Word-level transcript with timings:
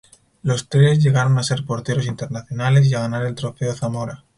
Los 0.41 0.67
tres 0.67 0.97
llegaron 0.97 1.37
a 1.37 1.43
ser 1.43 1.63
porteros 1.63 2.07
internacionales 2.07 2.87
y 2.87 2.95
a 2.95 3.01
ganar 3.01 3.23
el 3.23 3.35
Trofeo 3.35 3.71
Zamora. 3.75 4.25